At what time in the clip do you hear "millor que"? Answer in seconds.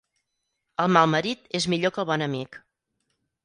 1.75-2.05